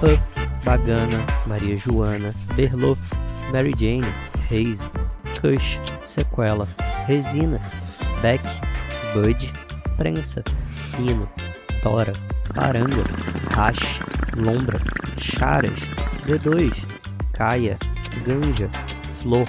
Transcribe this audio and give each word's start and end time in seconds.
Puff, 0.00 0.18
Bagana, 0.64 1.20
Maria 1.46 1.76
Joana, 1.76 2.32
Berlot, 2.56 2.98
Mary 3.52 3.74
Jane, 3.74 4.02
Haze, 4.48 4.88
Kush, 5.42 5.76
Sequela, 6.06 6.66
Resina, 7.06 7.60
Beck, 8.22 8.40
Bud, 9.12 9.36
Prensa, 9.98 10.42
Hino, 10.96 11.28
Tora, 11.82 12.14
Paranga, 12.44 13.04
Hash, 13.52 14.00
Lombra, 14.36 14.80
Charas, 15.18 15.82
D2, 16.24 16.72
Caia, 17.34 17.76
Ganja, 18.24 18.70
Flor, 19.16 19.44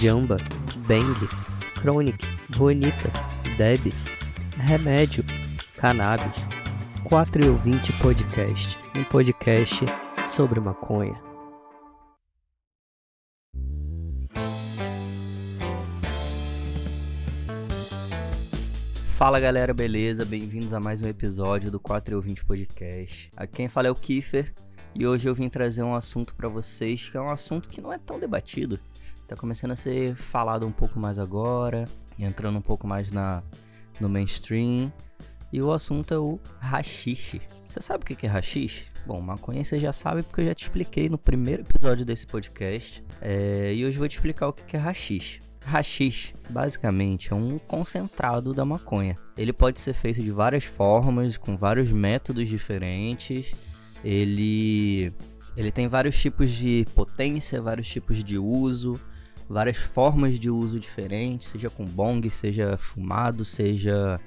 Jamba, 0.00 0.38
Bang, 0.86 1.12
Chronic, 1.74 2.24
Bonita, 2.50 3.10
Deb, 3.58 3.92
Remédio, 4.58 5.24
Cannabis, 5.76 6.51
4 7.04 7.44
e 7.44 7.48
ouvinte 7.48 7.92
podcast, 7.94 8.78
um 8.96 9.02
podcast 9.04 9.84
sobre 10.28 10.60
maconha. 10.60 11.20
Fala 19.04 19.40
galera, 19.40 19.74
beleza? 19.74 20.24
Bem-vindos 20.24 20.72
a 20.72 20.78
mais 20.78 21.02
um 21.02 21.08
episódio 21.08 21.70
do 21.70 21.80
4 21.80 22.12
e 22.12 22.16
ouvinte 22.16 22.44
podcast. 22.44 23.30
Aqui 23.36 23.56
quem 23.56 23.68
fala 23.68 23.88
é 23.88 23.90
o 23.90 23.96
Kiefer 23.96 24.54
e 24.94 25.04
hoje 25.04 25.28
eu 25.28 25.34
vim 25.34 25.48
trazer 25.48 25.82
um 25.82 25.94
assunto 25.94 26.34
para 26.36 26.48
vocês 26.48 27.08
que 27.08 27.16
é 27.16 27.20
um 27.20 27.30
assunto 27.30 27.68
que 27.68 27.80
não 27.80 27.92
é 27.92 27.98
tão 27.98 28.18
debatido. 28.18 28.78
Tá 29.26 29.34
começando 29.34 29.72
a 29.72 29.76
ser 29.76 30.14
falado 30.14 30.66
um 30.66 30.72
pouco 30.72 31.00
mais 31.00 31.18
agora, 31.18 31.88
entrando 32.18 32.58
um 32.58 32.62
pouco 32.62 32.86
mais 32.86 33.10
na 33.10 33.42
no 34.00 34.08
mainstream. 34.08 34.92
E 35.52 35.60
o 35.60 35.70
assunto 35.70 36.14
é 36.14 36.18
o 36.18 36.40
rachixe. 36.58 37.42
Você 37.66 37.80
sabe 37.80 38.02
o 38.02 38.06
que 38.06 38.26
é 38.26 38.28
rachixe? 38.28 38.86
Bom, 39.06 39.20
maconha 39.20 39.62
você 39.62 39.78
já 39.78 39.92
sabe 39.92 40.22
porque 40.22 40.40
eu 40.42 40.46
já 40.46 40.54
te 40.54 40.62
expliquei 40.62 41.08
no 41.08 41.18
primeiro 41.18 41.62
episódio 41.62 42.04
desse 42.06 42.26
podcast. 42.26 43.04
É, 43.20 43.72
e 43.74 43.84
hoje 43.84 43.98
vou 43.98 44.08
te 44.08 44.14
explicar 44.14 44.48
o 44.48 44.52
que 44.52 44.76
é 44.76 44.78
rachixe. 44.78 45.40
Hashish, 45.64 46.34
basicamente, 46.50 47.32
é 47.32 47.36
um 47.36 47.58
concentrado 47.58 48.52
da 48.52 48.64
maconha. 48.64 49.16
Ele 49.36 49.52
pode 49.52 49.78
ser 49.78 49.92
feito 49.92 50.22
de 50.22 50.30
várias 50.30 50.64
formas, 50.64 51.36
com 51.36 51.56
vários 51.56 51.92
métodos 51.92 52.48
diferentes. 52.48 53.54
Ele, 54.04 55.12
ele 55.56 55.70
tem 55.70 55.86
vários 55.86 56.20
tipos 56.20 56.50
de 56.50 56.86
potência, 56.94 57.62
vários 57.62 57.88
tipos 57.88 58.24
de 58.24 58.38
uso, 58.38 59.00
várias 59.48 59.76
formas 59.76 60.38
de 60.38 60.50
uso 60.50 60.80
diferentes, 60.80 61.48
seja 61.48 61.70
com 61.70 61.84
bong, 61.84 62.28
seja 62.30 62.76
fumado, 62.76 63.44
seja 63.44 64.20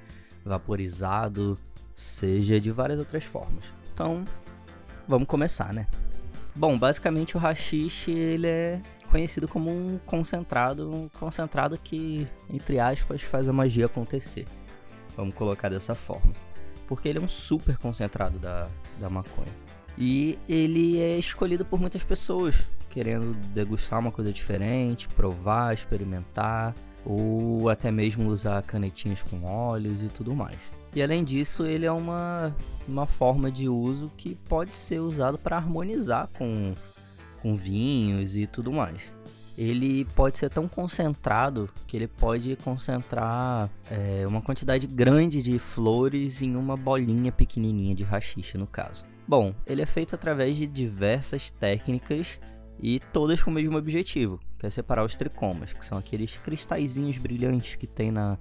vaporizado, 0.45 1.57
seja 1.93 2.59
de 2.61 2.71
várias 2.71 2.99
outras 2.99 3.23
formas. 3.23 3.73
Então, 3.93 4.23
vamos 5.07 5.27
começar, 5.27 5.73
né? 5.73 5.87
Bom, 6.55 6.77
basicamente 6.77 7.35
o 7.35 7.39
hashish 7.39 8.07
ele 8.07 8.47
é 8.47 8.81
conhecido 9.09 9.47
como 9.47 9.69
um 9.69 9.97
concentrado, 10.05 10.91
um 10.91 11.09
concentrado 11.09 11.77
que, 11.77 12.27
entre 12.49 12.79
aspas, 12.79 13.21
faz 13.21 13.49
a 13.49 13.53
magia 13.53 13.87
acontecer. 13.87 14.45
Vamos 15.17 15.33
colocar 15.33 15.69
dessa 15.69 15.95
forma. 15.95 16.33
Porque 16.87 17.09
ele 17.09 17.19
é 17.19 17.21
um 17.21 17.27
super 17.27 17.77
concentrado 17.77 18.37
da, 18.37 18.67
da 18.99 19.09
maconha. 19.09 19.51
E 19.97 20.37
ele 20.47 20.99
é 20.99 21.17
escolhido 21.17 21.65
por 21.65 21.79
muitas 21.79 22.03
pessoas, 22.03 22.55
querendo 22.89 23.33
degustar 23.53 23.99
uma 23.99 24.11
coisa 24.11 24.31
diferente, 24.31 25.07
provar, 25.09 25.73
experimentar, 25.73 26.75
ou 27.05 27.69
até 27.69 27.91
mesmo 27.91 28.29
usar 28.29 28.61
canetinhas 28.63 29.21
com 29.21 29.43
óleos 29.43 30.03
e 30.03 30.07
tudo 30.07 30.35
mais. 30.35 30.57
E 30.93 31.03
além 31.03 31.23
disso, 31.23 31.65
ele 31.65 31.85
é 31.85 31.91
uma, 31.91 32.55
uma 32.87 33.05
forma 33.05 33.51
de 33.51 33.67
uso 33.67 34.09
que 34.15 34.35
pode 34.47 34.75
ser 34.75 34.99
usado 34.99 35.37
para 35.37 35.57
harmonizar 35.57 36.29
com 36.37 36.73
com 37.45 37.55
vinhos 37.55 38.35
e 38.35 38.47
tudo 38.47 38.71
mais. 38.71 39.11
Ele 39.55 40.03
pode 40.15 40.35
ser 40.35 40.49
tão 40.49 40.67
concentrado 40.67 41.69
que 41.85 41.95
ele 41.95 42.07
pode 42.07 42.55
concentrar 42.55 43.69
é, 43.91 44.25
uma 44.27 44.41
quantidade 44.41 44.87
grande 44.87 45.43
de 45.43 45.59
flores 45.59 46.41
em 46.41 46.55
uma 46.55 46.75
bolinha 46.75 47.31
pequenininha 47.31 47.93
de 47.93 48.03
rachixe, 48.03 48.57
no 48.57 48.65
caso. 48.65 49.05
Bom, 49.27 49.53
ele 49.67 49.83
é 49.83 49.85
feito 49.85 50.15
através 50.15 50.57
de 50.57 50.65
diversas 50.65 51.51
técnicas 51.51 52.39
e 52.79 52.99
todas 53.13 53.43
com 53.43 53.51
o 53.51 53.53
mesmo 53.53 53.77
objetivo, 53.77 54.39
que 54.65 54.67
é 54.67 54.69
separar 54.71 55.03
os 55.03 55.15
tricomas, 55.15 55.73
que 55.73 55.85
são 55.85 55.97
aqueles 55.97 56.37
cristalzinhos 56.37 57.17
brilhantes 57.17 57.75
que 57.75 57.85
tem 57.85 58.11
na, 58.11 58.37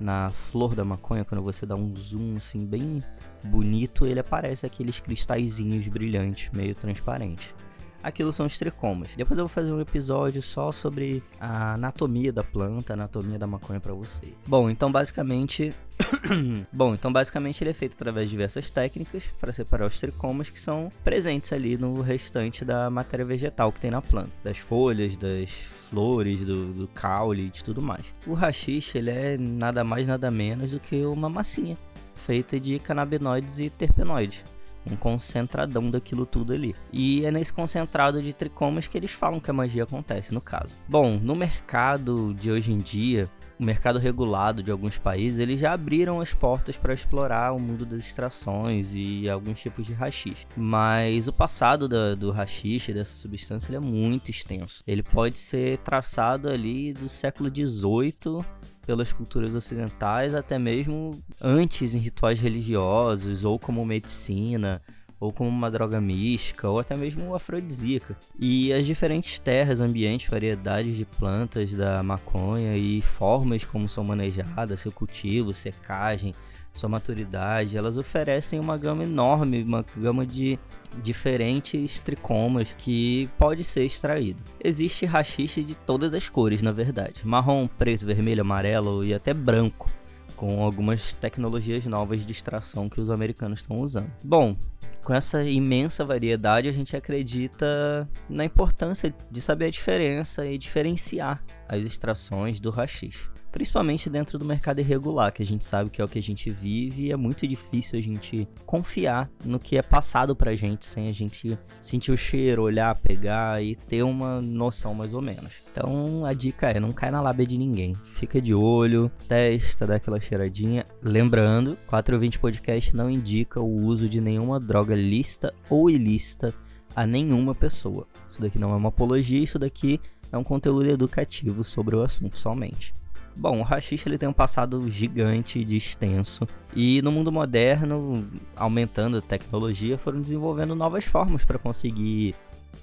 na 0.00 0.30
flor 0.30 0.74
da 0.74 0.84
maconha, 0.84 1.24
quando 1.24 1.42
você 1.42 1.66
dá 1.66 1.74
um 1.74 1.94
zoom 1.94 2.36
assim 2.36 2.64
bem 2.66 3.02
bonito, 3.44 4.06
ele 4.06 4.20
aparece 4.20 4.64
aqueles 4.64 4.98
cristalzinhos 4.98 5.86
brilhantes, 5.88 6.50
meio 6.52 6.74
transparentes 6.74 7.54
aquilo 8.02 8.32
são 8.32 8.46
os 8.46 8.58
tricomas. 8.58 9.10
Depois 9.16 9.38
eu 9.38 9.46
vou 9.46 9.48
fazer 9.48 9.72
um 9.72 9.80
episódio 9.80 10.42
só 10.42 10.72
sobre 10.72 11.22
a 11.40 11.74
anatomia 11.74 12.32
da 12.32 12.44
planta, 12.44 12.92
a 12.92 12.94
anatomia 12.94 13.38
da 13.38 13.46
maconha 13.46 13.80
para 13.80 13.92
você. 13.94 14.32
Bom, 14.46 14.70
então 14.70 14.90
basicamente 14.90 15.74
Bom, 16.72 16.94
então 16.94 17.12
basicamente 17.12 17.62
ele 17.62 17.70
é 17.70 17.74
feito 17.74 17.94
através 17.94 18.26
de 18.26 18.30
diversas 18.30 18.70
técnicas 18.70 19.34
para 19.40 19.52
separar 19.52 19.86
os 19.86 19.98
tricomas 19.98 20.48
que 20.48 20.60
são 20.60 20.90
presentes 21.02 21.52
ali 21.52 21.76
no 21.76 22.00
restante 22.00 22.64
da 22.64 22.88
matéria 22.88 23.24
vegetal 23.24 23.72
que 23.72 23.80
tem 23.80 23.90
na 23.90 24.00
planta, 24.00 24.30
das 24.44 24.58
folhas, 24.58 25.16
das 25.16 25.50
flores, 25.50 26.40
do, 26.40 26.72
do 26.72 26.88
caule 26.88 27.46
e 27.46 27.50
de 27.50 27.64
tudo 27.64 27.82
mais. 27.82 28.04
O 28.26 28.34
rachixe 28.34 28.98
ele 28.98 29.10
é 29.10 29.36
nada 29.36 29.82
mais 29.82 30.08
nada 30.08 30.30
menos 30.30 30.72
do 30.72 30.80
que 30.80 31.04
uma 31.04 31.28
massinha 31.28 31.76
feita 32.14 32.58
de 32.58 32.78
canabinoides 32.78 33.58
e 33.58 33.70
terpenoides 33.70 34.44
um 34.90 34.96
concentradão 34.96 35.90
daquilo 35.90 36.26
tudo 36.26 36.52
ali. 36.52 36.74
E 36.92 37.24
é 37.24 37.30
nesse 37.30 37.52
concentrado 37.52 38.20
de 38.22 38.32
tricomas 38.32 38.86
que 38.86 38.96
eles 38.96 39.12
falam 39.12 39.40
que 39.40 39.50
a 39.50 39.54
magia 39.54 39.84
acontece, 39.84 40.32
no 40.32 40.40
caso. 40.40 40.76
Bom, 40.88 41.18
no 41.22 41.34
mercado 41.34 42.34
de 42.34 42.50
hoje 42.50 42.72
em 42.72 42.78
dia, 42.78 43.30
o 43.58 43.64
mercado 43.64 43.98
regulado 43.98 44.62
de 44.62 44.70
alguns 44.70 44.98
países, 44.98 45.40
eles 45.40 45.58
já 45.58 45.72
abriram 45.72 46.20
as 46.20 46.32
portas 46.32 46.76
para 46.76 46.94
explorar 46.94 47.52
o 47.52 47.58
mundo 47.58 47.84
das 47.84 48.06
extrações 48.06 48.92
e 48.94 49.28
alguns 49.28 49.60
tipos 49.60 49.86
de 49.86 49.92
rachixe. 49.92 50.46
Mas 50.56 51.26
o 51.26 51.32
passado 51.32 51.88
do 52.16 52.30
rachixe, 52.30 52.92
dessa 52.92 53.16
substância, 53.16 53.74
é 53.74 53.80
muito 53.80 54.30
extenso. 54.30 54.82
Ele 54.86 55.02
pode 55.02 55.38
ser 55.38 55.78
traçado 55.78 56.48
ali 56.48 56.92
do 56.92 57.08
século 57.08 57.50
XVIII 57.52 58.44
pelas 58.88 59.12
culturas 59.12 59.54
ocidentais, 59.54 60.34
até 60.34 60.58
mesmo 60.58 61.22
antes 61.38 61.94
em 61.94 61.98
rituais 61.98 62.40
religiosos 62.40 63.44
ou 63.44 63.58
como 63.58 63.84
medicina 63.84 64.80
ou 65.20 65.30
como 65.30 65.50
uma 65.50 65.70
droga 65.70 66.00
mística, 66.00 66.70
ou 66.70 66.78
até 66.78 66.96
mesmo 66.96 67.34
afrodisíaca. 67.34 68.16
E 68.38 68.72
as 68.72 68.86
diferentes 68.86 69.38
terras, 69.38 69.78
ambientes, 69.80 70.30
variedades 70.30 70.96
de 70.96 71.04
plantas 71.04 71.72
da 71.72 72.02
maconha 72.02 72.78
e 72.78 73.02
formas 73.02 73.62
como 73.62 73.90
são 73.90 74.04
manejadas, 74.04 74.80
seu 74.80 74.92
cultivo, 74.92 75.52
secagem, 75.52 76.34
sua 76.72 76.88
maturidade, 76.88 77.76
elas 77.76 77.96
oferecem 77.96 78.60
uma 78.60 78.76
gama 78.76 79.02
enorme, 79.02 79.62
uma 79.62 79.84
gama 79.96 80.24
de 80.26 80.58
diferentes 81.02 81.98
tricomas 81.98 82.74
que 82.76 83.28
pode 83.38 83.64
ser 83.64 83.84
extraído. 83.84 84.42
Existe 84.62 85.04
rachixe 85.04 85.62
de 85.62 85.74
todas 85.74 86.14
as 86.14 86.28
cores, 86.28 86.62
na 86.62 86.72
verdade: 86.72 87.26
marrom, 87.26 87.66
preto, 87.66 88.06
vermelho, 88.06 88.42
amarelo 88.42 89.04
e 89.04 89.12
até 89.12 89.34
branco, 89.34 89.90
com 90.36 90.62
algumas 90.62 91.12
tecnologias 91.12 91.84
novas 91.86 92.24
de 92.24 92.32
extração 92.32 92.88
que 92.88 93.00
os 93.00 93.10
americanos 93.10 93.60
estão 93.60 93.80
usando. 93.80 94.10
Bom, 94.22 94.56
com 95.02 95.14
essa 95.14 95.42
imensa 95.42 96.04
variedade, 96.04 96.68
a 96.68 96.72
gente 96.72 96.94
acredita 96.96 98.08
na 98.28 98.44
importância 98.44 99.14
de 99.30 99.40
saber 99.40 99.66
a 99.66 99.70
diferença 99.70 100.46
e 100.46 100.58
diferenciar 100.58 101.42
as 101.68 101.82
extrações 101.82 102.60
do 102.60 102.70
rachixe 102.70 103.28
principalmente 103.50 104.10
dentro 104.10 104.38
do 104.38 104.44
mercado 104.44 104.80
irregular, 104.80 105.32
que 105.32 105.42
a 105.42 105.46
gente 105.46 105.64
sabe 105.64 105.90
que 105.90 106.00
é 106.00 106.04
o 106.04 106.08
que 106.08 106.18
a 106.18 106.22
gente 106.22 106.50
vive 106.50 107.06
e 107.06 107.12
é 107.12 107.16
muito 107.16 107.46
difícil 107.46 107.98
a 107.98 108.02
gente 108.02 108.48
confiar 108.66 109.30
no 109.44 109.58
que 109.58 109.76
é 109.76 109.82
passado 109.82 110.34
pra 110.34 110.54
gente 110.56 110.84
sem 110.84 111.08
a 111.08 111.12
gente 111.12 111.58
sentir 111.80 112.12
o 112.12 112.16
cheiro, 112.16 112.62
olhar, 112.62 112.94
pegar 112.96 113.62
e 113.62 113.74
ter 113.74 114.02
uma 114.02 114.40
noção 114.40 114.94
mais 114.94 115.14
ou 115.14 115.22
menos. 115.22 115.62
Então 115.70 116.24
a 116.24 116.32
dica 116.32 116.70
é: 116.70 116.80
não 116.80 116.92
cai 116.92 117.10
na 117.10 117.20
lábia 117.20 117.46
de 117.46 117.58
ninguém. 117.58 117.94
Fica 118.04 118.40
de 118.40 118.54
olho, 118.54 119.10
testa, 119.26 119.86
dá 119.86 119.96
aquela 119.96 120.20
cheiradinha. 120.20 120.84
Lembrando, 121.02 121.78
420 121.86 122.38
Podcast 122.38 122.94
não 122.94 123.10
indica 123.10 123.60
o 123.60 123.82
uso 123.82 124.08
de 124.08 124.20
nenhuma 124.20 124.60
droga 124.60 124.94
lista 124.94 125.54
ou 125.68 125.90
ilícita 125.90 126.54
a 126.94 127.06
nenhuma 127.06 127.54
pessoa. 127.54 128.06
Isso 128.28 128.40
daqui 128.40 128.58
não 128.58 128.72
é 128.72 128.76
uma 128.76 128.88
apologia, 128.88 129.40
isso 129.40 129.58
daqui 129.58 130.00
é 130.32 130.36
um 130.36 130.44
conteúdo 130.44 130.88
educativo 130.88 131.64
sobre 131.64 131.96
o 131.96 132.02
assunto 132.02 132.38
somente. 132.38 132.92
Bom, 133.38 133.60
o 133.60 133.62
rachixe 133.62 134.08
ele 134.08 134.18
tem 134.18 134.28
um 134.28 134.32
passado 134.32 134.90
gigante 134.90 135.62
de 135.62 135.76
extenso 135.76 136.44
e 136.74 137.00
no 137.02 137.12
mundo 137.12 137.30
moderno, 137.30 138.28
aumentando 138.56 139.18
a 139.18 139.22
tecnologia, 139.22 139.96
foram 139.96 140.20
desenvolvendo 140.20 140.74
novas 140.74 141.04
formas 141.04 141.44
para 141.44 141.56
conseguir 141.56 142.34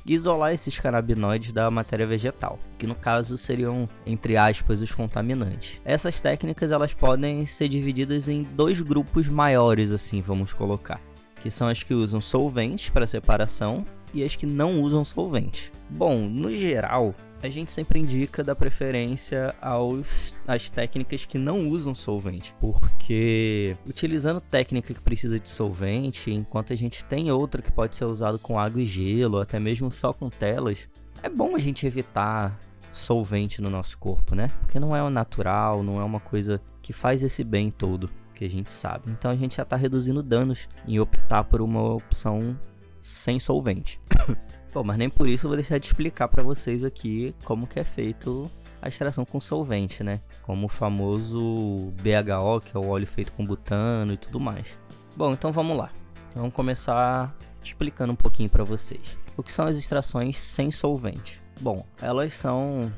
isolar 0.06 0.54
esses 0.54 0.80
canabinoides 0.80 1.52
da 1.52 1.70
matéria 1.70 2.08
vegetal, 2.08 2.58
que 2.78 2.88
no 2.88 2.96
caso 2.96 3.38
seriam 3.38 3.90
entre 4.06 4.38
aspas 4.38 4.82
os 4.82 4.94
contaminantes. 4.94 5.82
Essas 5.84 6.22
técnicas 6.22 6.72
elas 6.72 6.94
podem 6.94 7.46
ser 7.46 7.68
divididas 7.68 8.30
em 8.30 8.44
dois 8.44 8.80
grupos 8.80 9.28
maiores 9.28 9.92
assim, 9.92 10.22
vamos 10.22 10.54
colocar 10.54 11.02
que 11.46 11.52
são 11.52 11.68
as 11.68 11.84
que 11.84 11.94
usam 11.94 12.20
solventes 12.20 12.90
para 12.90 13.06
separação 13.06 13.86
e 14.12 14.24
as 14.24 14.36
que 14.36 14.48
não 14.48 14.82
usam 14.82 15.06
solvente. 15.06 15.72
Bom, 15.88 16.28
no 16.28 16.50
geral, 16.50 17.14
a 17.40 17.48
gente 17.48 17.70
sempre 17.70 18.00
indica 18.00 18.44
da 18.44 18.56
preferência 18.56 19.54
aos 19.62 20.34
às 20.48 20.72
técnicas 20.72 21.24
que 21.24 21.38
não 21.38 21.70
usam 21.70 21.94
solvente, 21.94 22.52
porque 22.60 23.78
utilizando 23.86 24.42
técnica 24.42 24.92
que 24.92 25.00
precisa 25.00 25.40
de 25.40 25.48
solvente, 25.48 26.32
enquanto 26.32 26.74
a 26.74 26.76
gente 26.76 27.06
tem 27.06 27.30
outra 27.30 27.62
que 27.62 27.72
pode 27.72 27.96
ser 27.96 28.06
usada 28.06 28.40
com 28.40 28.58
água 28.58 28.82
e 28.82 28.86
gelo, 28.88 29.40
até 29.40 29.60
mesmo 29.60 29.92
só 29.92 30.12
com 30.12 30.32
telas, 30.32 30.90
é 31.22 31.30
bom 31.30 31.56
a 31.56 31.60
gente 31.60 31.86
evitar 31.86 32.60
solvente 32.92 33.62
no 33.62 33.70
nosso 33.70 34.00
corpo, 34.00 34.34
né? 34.34 34.50
Porque 34.62 34.80
não 34.80 34.96
é 34.96 35.04
o 35.04 35.12
natural, 35.12 35.84
não 35.84 36.02
é 36.02 36.04
uma 36.04 36.20
coisa 36.20 36.60
que 36.82 36.92
faz 36.92 37.22
esse 37.22 37.44
bem 37.44 37.70
todo 37.70 38.10
que 38.36 38.46
a 38.46 38.50
gente 38.50 38.72
sabe. 38.72 39.10
Então 39.10 39.32
a 39.32 39.36
gente 39.36 39.56
já 39.56 39.64
está 39.64 39.76
reduzindo 39.76 40.22
danos 40.22 40.68
em 40.88 41.00
optar 41.00 41.44
por 41.44 41.62
uma 41.62 41.82
opção 41.82 42.60
sem 43.02 43.40
solvente. 43.40 44.00
Bom, 44.74 44.84
mas 44.84 44.98
nem 44.98 45.10
por 45.10 45.28
isso 45.28 45.46
eu 45.46 45.50
vou 45.50 45.56
deixar 45.56 45.78
de 45.78 45.86
explicar 45.86 46.28
para 46.28 46.44
vocês 46.44 46.84
aqui 46.84 47.34
como 47.46 47.66
que 47.66 47.80
é 47.80 47.84
feito 47.84 48.52
a 48.82 48.90
extração 48.90 49.24
com 49.24 49.40
solvente, 49.40 50.04
né? 50.04 50.20
Como 50.44 50.66
o 50.66 50.70
famoso 50.70 51.94
BHO, 52.02 52.62
que 52.64 52.76
é 52.76 52.80
o 52.80 52.88
óleo 52.88 53.08
feito 53.08 53.32
com 53.32 53.46
butano 53.46 54.14
e 54.14 54.18
tudo 54.18 54.40
mais. 54.40 54.78
Bom, 55.16 55.32
então 55.32 55.52
vamos 55.52 55.78
lá. 55.78 55.92
Vamos 56.36 56.54
começar 56.54 57.34
explicando 57.64 58.12
um 58.12 58.18
pouquinho 58.18 58.50
para 58.50 58.64
vocês. 58.64 59.18
O 59.38 59.42
que 59.42 59.52
são 59.52 59.66
as 59.66 59.78
extrações 59.78 60.38
sem 60.38 60.72
solvente? 60.72 61.42
Bom, 61.62 61.86
elas 62.02 62.34
são 62.34 62.92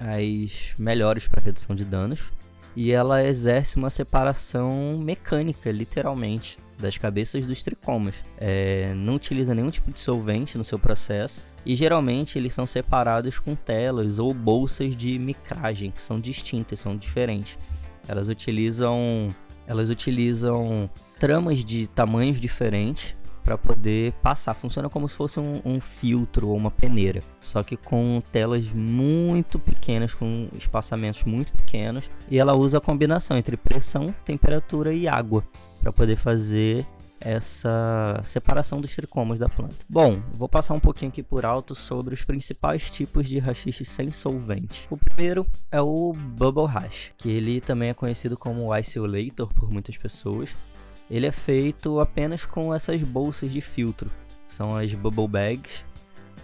as 0.00 0.74
melhores 0.76 1.28
para 1.28 1.40
redução 1.40 1.74
de 1.74 1.84
danos 1.84 2.32
e 2.74 2.92
ela 2.92 3.24
exerce 3.24 3.76
uma 3.76 3.90
separação 3.90 4.98
mecânica, 4.98 5.70
literalmente, 5.70 6.58
das 6.78 6.98
cabeças 6.98 7.46
dos 7.46 7.62
tricomas. 7.62 8.16
É, 8.38 8.92
não 8.96 9.14
utiliza 9.14 9.54
nenhum 9.54 9.70
tipo 9.70 9.90
de 9.90 10.00
solvente 10.00 10.58
no 10.58 10.64
seu 10.64 10.78
processo 10.78 11.44
e 11.64 11.76
geralmente 11.76 12.38
eles 12.38 12.52
são 12.52 12.66
separados 12.66 13.38
com 13.38 13.54
telas 13.54 14.18
ou 14.18 14.34
bolsas 14.34 14.96
de 14.96 15.18
micragem 15.18 15.90
que 15.90 16.02
são 16.02 16.18
distintas, 16.18 16.80
são 16.80 16.96
diferentes. 16.96 17.58
Elas 18.08 18.28
utilizam, 18.28 19.28
elas 19.66 19.90
utilizam 19.90 20.90
tramas 21.18 21.64
de 21.64 21.86
tamanhos 21.86 22.40
diferentes 22.40 23.16
para 23.44 23.58
poder 23.58 24.12
passar. 24.22 24.54
Funciona 24.54 24.88
como 24.88 25.08
se 25.08 25.16
fosse 25.16 25.40
um, 25.40 25.60
um, 25.64 25.80
filtro 25.80 26.48
ou 26.48 26.56
uma 26.56 26.70
peneira, 26.70 27.22
só 27.40 27.62
que 27.62 27.76
com 27.76 28.22
telas 28.32 28.70
muito 28.70 29.58
pequenas, 29.58 30.14
com 30.14 30.48
espaçamentos 30.56 31.24
muito 31.24 31.52
pequenos, 31.52 32.08
e 32.30 32.38
ela 32.38 32.54
usa 32.54 32.78
a 32.78 32.80
combinação 32.80 33.36
entre 33.36 33.56
pressão, 33.56 34.14
temperatura 34.24 34.92
e 34.92 35.08
água 35.08 35.44
para 35.80 35.92
poder 35.92 36.16
fazer 36.16 36.86
essa 37.24 38.20
separação 38.22 38.80
dos 38.80 38.94
tricomas 38.94 39.38
da 39.38 39.48
planta. 39.48 39.76
Bom, 39.88 40.20
vou 40.32 40.48
passar 40.48 40.74
um 40.74 40.80
pouquinho 40.80 41.10
aqui 41.10 41.22
por 41.22 41.44
alto 41.44 41.74
sobre 41.74 42.14
os 42.14 42.24
principais 42.24 42.90
tipos 42.90 43.28
de 43.28 43.38
rachixe 43.38 43.84
sem 43.84 44.10
solvente. 44.10 44.86
O 44.90 44.96
primeiro 44.96 45.46
é 45.70 45.80
o 45.80 46.12
Bubble 46.12 46.66
Hash, 46.66 47.12
que 47.16 47.30
ele 47.30 47.60
também 47.60 47.90
é 47.90 47.94
conhecido 47.94 48.36
como 48.36 48.76
Isolator 48.76 49.52
por 49.54 49.70
muitas 49.70 49.96
pessoas. 49.96 50.50
Ele 51.12 51.26
é 51.26 51.30
feito 51.30 52.00
apenas 52.00 52.46
com 52.46 52.74
essas 52.74 53.02
bolsas 53.02 53.52
de 53.52 53.60
filtro, 53.60 54.10
são 54.48 54.74
as 54.74 54.94
Bubble 54.94 55.28
Bags, 55.28 55.84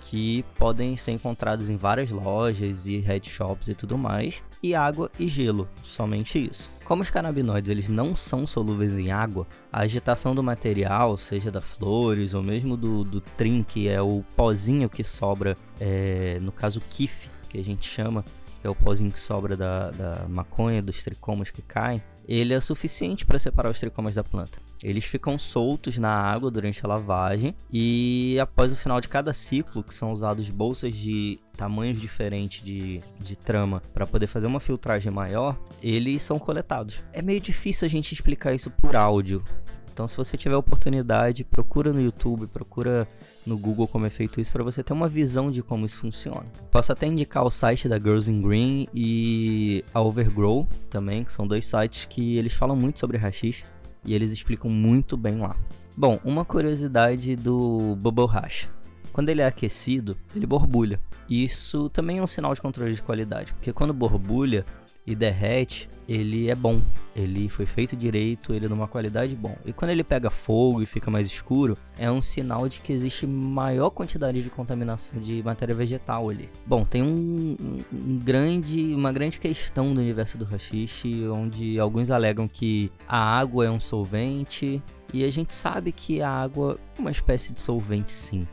que 0.03 0.45
podem 0.57 0.95
ser 0.95 1.13
encontradas 1.13 1.71
em 1.71 1.77
várias 1.79 2.11
lojas 2.11 2.85
e 2.85 2.99
head 2.99 3.27
shops 3.27 3.69
e 3.69 3.75
tudo 3.75 3.97
mais, 3.97 4.45
e 4.63 4.75
água 4.75 5.11
e 5.19 5.27
gelo, 5.27 5.67
somente 5.83 6.39
isso. 6.39 6.71
Como 6.85 7.01
os 7.01 7.09
canabinoides 7.09 7.71
eles 7.71 7.89
não 7.89 8.15
são 8.15 8.47
solúveis 8.47 8.99
em 8.99 9.11
água, 9.11 9.47
a 9.73 9.81
agitação 9.81 10.35
do 10.35 10.43
material, 10.43 11.17
seja 11.17 11.51
da 11.51 11.63
flores 11.63 12.35
ou 12.35 12.43
mesmo 12.43 12.77
do, 12.77 13.05
do 13.05 13.23
trim, 13.23 13.63
que 13.63 13.89
é 13.89 14.03
o 14.03 14.23
pozinho 14.37 14.91
que 14.91 15.03
sobra, 15.03 15.57
é, 15.81 16.39
no 16.43 16.53
caso 16.53 16.83
kiff, 16.91 17.31
que 17.49 17.57
a 17.57 17.65
gente 17.65 17.89
chama, 17.89 18.23
que 18.61 18.67
é 18.67 18.71
o 18.71 18.75
pozinho 18.75 19.11
que 19.11 19.19
sobra 19.19 19.57
da, 19.57 19.91
da 19.93 20.27
maconha, 20.29 20.83
dos 20.83 21.03
tricomas 21.03 21.51
que 21.51 21.63
caem, 21.63 22.03
ele 22.29 22.53
é 22.53 22.61
suficiente 22.61 23.25
para 23.25 23.39
separar 23.39 23.71
os 23.71 23.81
tricomas 23.81 24.17
da 24.17 24.23
planta. 24.23 24.61
Eles 24.85 25.05
ficam 25.05 25.39
soltos 25.39 25.97
na 25.97 26.13
água 26.13 26.51
durante 26.51 26.85
a 26.85 26.89
lavagem 26.89 27.55
e 27.73 28.39
após 28.41 28.71
o 28.71 28.77
final 28.77 29.01
de 29.01 29.09
cada 29.09 29.33
ciclo, 29.33 29.83
que 29.83 29.95
são 29.95 30.13
usados 30.13 30.51
bolsas 30.51 30.95
de 30.95 31.41
tamanhos 31.57 32.01
diferentes 32.01 32.63
de, 32.63 33.03
de 33.19 33.35
trama 33.35 33.83
para 33.95 34.07
poder 34.07 34.27
fazer 34.27 34.47
uma 34.47 34.61
filtragem 34.61 35.11
maior, 35.11 35.59
eles 35.83 36.23
são 36.23 36.39
coletados. 36.39 37.03
É 37.13 37.23
meio 37.23 37.41
difícil 37.41 37.87
a 37.87 37.89
gente 37.89 38.13
explicar 38.13 38.55
isso 38.55 38.71
por 38.71 38.95
áudio. 38.95 39.43
Então, 39.91 40.07
se 40.07 40.17
você 40.17 40.37
tiver 40.37 40.55
oportunidade, 40.55 41.43
procura 41.43 41.93
no 41.93 42.01
YouTube, 42.01 42.47
procura 42.47 43.09
no 43.49 43.57
Google 43.57 43.89
como 43.89 44.05
é 44.05 44.11
feito 44.11 44.41
isso 44.41 44.53
para 44.53 44.63
você 44.63 44.83
ter 44.83 44.93
uma 44.93 45.09
visão 45.09 45.51
de 45.51 45.63
como 45.63 45.87
isso 45.87 45.97
funciona. 45.97 46.45
Posso 46.71 46.93
até 46.93 47.07
indicar 47.07 47.45
o 47.45 47.51
site 47.51 47.89
da 47.89 47.99
Girls 47.99 48.31
in 48.31 48.43
Green 48.43 48.87
e 48.95 49.83
a 49.93 50.01
Overgrow 50.01 50.69
também, 50.91 51.25
que 51.25 51.33
são 51.33 51.47
dois 51.47 51.65
sites 51.65 52.05
que 52.05 52.37
eles 52.37 52.53
falam 52.53 52.77
muito 52.77 53.01
sobre 53.01 53.17
hashish 53.17 53.65
e 54.05 54.15
eles 54.15 54.31
explicam 54.31 54.71
muito 54.71 55.17
bem 55.17 55.39
lá. 55.39 55.57
Bom, 55.97 56.21
uma 56.23 56.45
curiosidade 56.45 57.35
do 57.35 57.97
Bubble 57.97 58.27
Hash. 58.27 58.69
Quando 59.13 59.31
ele 59.31 59.41
é 59.41 59.47
aquecido, 59.47 60.17
ele 60.37 60.47
borbulha. 60.47 61.01
Isso 61.29 61.89
também 61.89 62.19
é 62.19 62.23
um 62.23 62.27
sinal 62.27 62.55
de 62.55 62.61
controle 62.61 62.95
de 62.95 63.03
qualidade, 63.03 63.53
porque 63.53 63.73
quando 63.73 63.93
borbulha 63.93 64.65
e 65.09 65.15
derrete, 65.15 65.89
ele 66.07 66.51
é 66.51 66.55
bom. 66.55 66.83
Ele 67.17 67.49
foi 67.49 67.65
feito 67.65 67.97
direito, 67.97 68.53
ele 68.53 68.67
é 68.67 68.69
de 68.69 68.75
uma 68.75 68.87
qualidade 68.87 69.35
bom. 69.35 69.57
E 69.65 69.73
quando 69.73 69.91
ele 69.91 70.05
pega 70.05 70.29
fogo 70.29 70.83
e 70.83 70.87
fica 70.87 71.11
mais 71.11 71.27
escuro, 71.27 71.79
é 71.99 72.11
um 72.11 72.21
sinal 72.21 72.69
de 72.69 72.81
que 72.81 72.93
existe 72.93 73.27
maior 73.27 73.89
quantidade 73.89 74.43
de 74.43 74.51
contaminação 74.51 75.19
de 75.19 75.43
matéria 75.43 75.75
vegetal 75.75 76.29
ali. 76.29 76.51
Bom, 76.67 76.85
tem 76.85 77.03
um, 77.03 77.57
um 77.91 78.19
grande, 78.19 78.95
uma 78.95 79.11
grande 79.11 79.39
questão 79.39 79.95
do 79.95 80.01
universo 80.01 80.37
do 80.37 80.45
rachixe, 80.45 81.27
onde 81.29 81.81
alguns 81.81 82.11
alegam 82.11 82.47
que 82.47 82.93
a 83.09 83.19
água 83.19 83.65
é 83.65 83.71
um 83.71 83.81
solvente, 83.81 84.83
e 85.13 85.25
a 85.25 85.31
gente 85.31 85.55
sabe 85.55 85.91
que 85.91 86.21
a 86.21 86.31
água 86.31 86.79
é 86.97 87.01
uma 87.01 87.11
espécie 87.11 87.55
de 87.55 87.63
solvente 87.63 88.13
sim. 88.13 88.47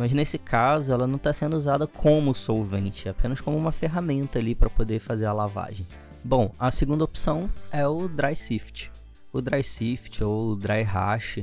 Mas 0.00 0.14
nesse 0.14 0.38
caso, 0.38 0.94
ela 0.94 1.06
não 1.06 1.16
está 1.16 1.30
sendo 1.30 1.58
usada 1.58 1.86
como 1.86 2.34
solvente, 2.34 3.06
apenas 3.06 3.38
como 3.38 3.58
uma 3.58 3.70
ferramenta 3.70 4.38
ali 4.38 4.54
para 4.54 4.70
poder 4.70 4.98
fazer 4.98 5.26
a 5.26 5.32
lavagem. 5.34 5.86
Bom, 6.24 6.54
a 6.58 6.70
segunda 6.70 7.04
opção 7.04 7.50
é 7.70 7.86
o 7.86 8.08
Dry 8.08 8.34
Sift. 8.34 8.90
O 9.30 9.42
Dry 9.42 9.62
Sift 9.62 10.24
ou 10.24 10.56
Dry 10.56 10.84
Hash, 10.84 11.40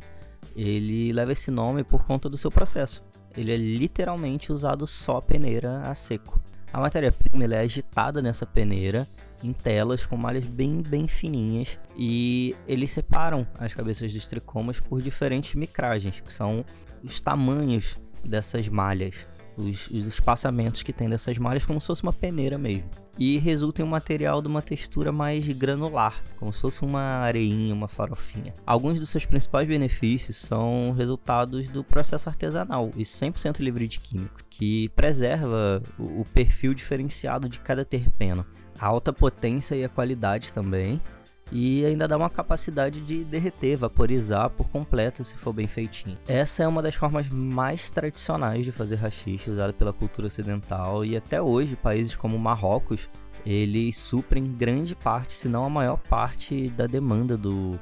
ele 0.55 1.13
leva 1.13 1.33
esse 1.33 1.51
nome 1.51 1.83
por 1.83 2.03
conta 2.03 2.27
do 2.27 2.35
seu 2.35 2.49
processo. 2.49 3.03
Ele 3.37 3.53
é 3.53 3.57
literalmente 3.57 4.51
usado 4.51 4.87
só 4.87 5.21
peneira 5.21 5.81
a 5.81 5.93
seco. 5.93 6.41
A 6.73 6.79
matéria-prima 6.79 7.45
é 7.53 7.59
agitada 7.59 8.23
nessa 8.23 8.47
peneira 8.47 9.07
em 9.43 9.53
telas 9.53 10.03
com 10.03 10.17
malhas 10.17 10.45
bem 10.45 10.81
bem 10.81 11.07
fininhas 11.07 11.77
e 11.95 12.55
eles 12.67 12.89
separam 12.89 13.45
as 13.59 13.75
cabeças 13.75 14.11
dos 14.11 14.25
tricomas 14.25 14.79
por 14.79 14.99
diferentes 14.99 15.53
micragens, 15.53 16.19
que 16.21 16.33
são 16.33 16.65
os 17.03 17.21
tamanhos 17.21 17.99
dessas 18.27 18.67
malhas 18.67 19.25
os, 19.57 19.89
os 19.89 20.05
espaçamentos 20.05 20.83
que 20.83 20.93
tem 20.93 21.09
dessas 21.09 21.37
malhas 21.37 21.65
como 21.65 21.81
se 21.81 21.87
fosse 21.87 22.03
uma 22.03 22.13
peneira 22.13 22.57
mesmo. 22.57 22.89
E 23.17 23.39
resulta 23.39 23.81
em 23.81 23.85
um 23.85 23.87
material 23.87 24.43
de 24.43 24.47
uma 24.47 24.61
textura 24.61 25.11
mais 25.11 25.47
granular, 25.49 26.23
como 26.37 26.53
se 26.53 26.61
fosse 26.61 26.83
uma 26.83 27.01
areinha, 27.01 27.73
uma 27.73 27.87
farofinha. 27.87 28.53
Alguns 28.63 28.99
dos 28.99 29.09
seus 29.09 29.25
principais 29.25 29.67
benefícios 29.67 30.37
são 30.37 30.93
resultados 30.95 31.67
do 31.67 31.83
processo 31.83 32.29
artesanal 32.29 32.91
e 32.95 33.01
100% 33.01 33.59
livre 33.59 33.87
de 33.87 33.99
químico, 33.99 34.39
que 34.47 34.89
preserva 34.89 35.81
o, 35.97 36.21
o 36.21 36.25
perfil 36.25 36.75
diferenciado 36.75 37.49
de 37.49 37.59
cada 37.59 37.83
terpeno. 37.83 38.45
A 38.79 38.85
alta 38.85 39.11
potência 39.11 39.73
e 39.73 39.83
a 39.83 39.89
qualidade 39.89 40.53
também, 40.53 41.01
e 41.51 41.85
ainda 41.85 42.07
dá 42.07 42.17
uma 42.17 42.29
capacidade 42.29 42.99
de 43.01 43.23
derreter, 43.23 43.77
vaporizar 43.77 44.49
por 44.49 44.69
completo 44.69 45.23
se 45.23 45.35
for 45.35 45.53
bem 45.53 45.67
feitinho. 45.67 46.17
Essa 46.27 46.63
é 46.63 46.67
uma 46.67 46.81
das 46.81 46.95
formas 46.95 47.29
mais 47.29 47.89
tradicionais 47.89 48.65
de 48.65 48.71
fazer 48.71 48.95
rachixe 48.95 49.49
usada 49.49 49.73
pela 49.73 49.93
cultura 49.93 50.27
ocidental 50.27 51.05
e 51.05 51.15
até 51.15 51.41
hoje 51.41 51.75
países 51.75 52.15
como 52.15 52.37
Marrocos 52.37 53.09
eles 53.45 53.97
suprem 53.97 54.51
grande 54.51 54.95
parte, 54.95 55.33
se 55.33 55.47
não 55.47 55.63
a 55.63 55.69
maior 55.69 55.97
parte 55.97 56.69
da 56.69 56.85
demanda 56.85 57.37
do, 57.37 57.79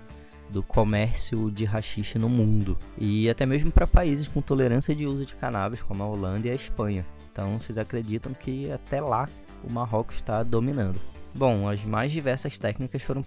do 0.49 0.61
comércio 0.61 1.49
de 1.49 1.65
rachixe 1.65 2.19
no 2.19 2.29
mundo 2.29 2.77
e 2.97 3.29
até 3.29 3.45
mesmo 3.45 3.71
para 3.71 3.87
países 3.87 4.27
com 4.27 4.41
tolerância 4.41 4.95
de 4.95 5.07
uso 5.07 5.25
de 5.25 5.35
cannabis 5.35 5.81
como 5.81 6.03
a 6.03 6.07
Holanda 6.07 6.47
e 6.47 6.51
a 6.51 6.55
Espanha. 6.55 7.05
Então 7.31 7.59
vocês 7.59 7.77
acreditam 7.77 8.33
que 8.33 8.71
até 8.71 9.01
lá 9.01 9.27
o 9.63 9.71
Marrocos 9.71 10.17
está 10.17 10.43
dominando. 10.43 11.14
Bom, 11.37 11.67
as 11.67 11.83
mais 11.83 12.13
diversas 12.13 12.57
técnicas 12.57 13.01
foram, 13.01 13.21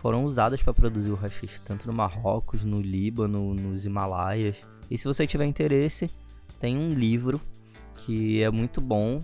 foram 0.00 0.24
usadas 0.24 0.62
para 0.62 0.72
produzir 0.72 1.10
o 1.10 1.14
hashish, 1.14 1.60
tanto 1.60 1.86
no 1.86 1.92
Marrocos, 1.92 2.64
no 2.64 2.80
Líbano, 2.80 3.52
nos 3.52 3.84
Himalaias. 3.84 4.66
E 4.90 4.96
se 4.96 5.04
você 5.04 5.26
tiver 5.26 5.44
interesse, 5.44 6.10
tem 6.58 6.78
um 6.78 6.88
livro 6.88 7.38
que 7.98 8.42
é 8.42 8.50
muito 8.50 8.80
bom. 8.80 9.22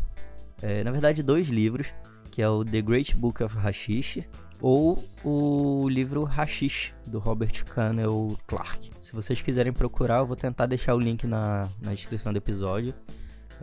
É, 0.61 0.85
na 0.85 0.90
verdade, 0.90 1.23
dois 1.23 1.49
livros 1.49 1.92
que 2.30 2.42
é 2.42 2.49
o 2.49 2.64
The 2.64 2.82
Great 2.82 3.16
Book 3.16 3.42
of 3.42 3.56
Hashish, 3.56 4.23
ou 4.61 5.02
o 5.25 5.88
livro 5.88 6.23
Hashish, 6.25 6.92
do 7.06 7.18
Robert 7.18 7.64
Cannell 7.64 8.37
Clark. 8.47 8.90
Se 9.00 9.12
vocês 9.12 9.40
quiserem 9.40 9.73
procurar, 9.73 10.18
eu 10.18 10.26
vou 10.26 10.37
tentar 10.37 10.66
deixar 10.66 10.94
o 10.94 11.00
link 11.00 11.26
na, 11.26 11.68
na 11.80 11.92
descrição 11.92 12.32
do 12.32 12.37
episódio. 12.37 12.94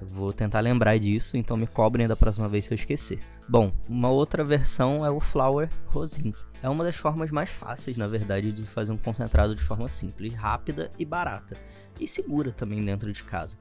Vou 0.01 0.33
tentar 0.33 0.59
lembrar 0.59 0.97
disso, 0.97 1.37
então 1.37 1.55
me 1.55 1.67
cobrem 1.67 2.07
da 2.07 2.15
próxima 2.15 2.49
vez 2.49 2.65
se 2.65 2.73
eu 2.73 2.75
esquecer. 2.75 3.19
Bom, 3.47 3.71
uma 3.87 4.09
outra 4.09 4.43
versão 4.43 5.05
é 5.05 5.09
o 5.09 5.19
Flower 5.19 5.69
Rosin. 5.87 6.33
É 6.61 6.69
uma 6.69 6.83
das 6.83 6.95
formas 6.95 7.31
mais 7.31 7.49
fáceis, 7.49 7.97
na 7.97 8.07
verdade, 8.07 8.51
de 8.51 8.63
fazer 8.63 8.91
um 8.91 8.97
concentrado 8.97 9.55
de 9.55 9.61
forma 9.61 9.87
simples, 9.87 10.33
rápida 10.33 10.91
e 10.97 11.05
barata. 11.05 11.55
E 11.99 12.07
segura 12.07 12.51
também 12.51 12.83
dentro 12.83 13.11
de 13.13 13.23
casa. 13.23 13.57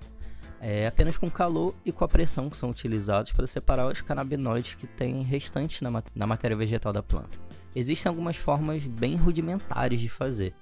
É 0.60 0.86
apenas 0.86 1.18
com 1.18 1.30
calor 1.30 1.74
e 1.84 1.92
com 1.92 2.04
a 2.04 2.08
pressão 2.08 2.48
que 2.48 2.56
são 2.56 2.70
utilizados 2.70 3.32
para 3.32 3.46
separar 3.46 3.86
os 3.86 4.00
canabinoides 4.00 4.74
que 4.74 4.86
têm 4.86 5.22
restantes 5.22 5.82
na, 5.82 6.02
na 6.14 6.26
matéria 6.26 6.56
vegetal 6.56 6.92
da 6.92 7.02
planta. 7.02 7.38
Existem 7.76 8.08
algumas 8.08 8.36
formas 8.36 8.86
bem 8.86 9.16
rudimentares 9.16 10.00
de 10.00 10.08
fazer, 10.08 10.54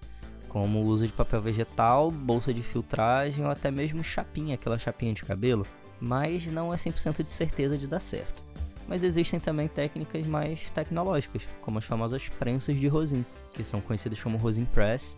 como 0.52 0.80
o 0.80 0.84
uso 0.84 1.06
de 1.06 1.12
papel 1.14 1.40
vegetal, 1.40 2.10
bolsa 2.10 2.52
de 2.52 2.62
filtragem 2.62 3.42
ou 3.42 3.50
até 3.50 3.70
mesmo 3.70 4.04
chapinha, 4.04 4.54
aquela 4.54 4.78
chapinha 4.78 5.14
de 5.14 5.24
cabelo, 5.24 5.66
mas 5.98 6.46
não 6.46 6.74
é 6.74 6.76
100% 6.76 7.26
de 7.26 7.32
certeza 7.32 7.78
de 7.78 7.88
dar 7.88 8.00
certo. 8.00 8.42
Mas 8.86 9.02
existem 9.02 9.40
também 9.40 9.66
técnicas 9.66 10.26
mais 10.26 10.70
tecnológicas, 10.70 11.48
como 11.62 11.78
as 11.78 11.84
famosas 11.86 12.28
prensas 12.28 12.78
de 12.78 12.86
rosin, 12.86 13.24
que 13.54 13.64
são 13.64 13.80
conhecidas 13.80 14.20
como 14.20 14.36
rosin 14.36 14.66
press, 14.66 15.16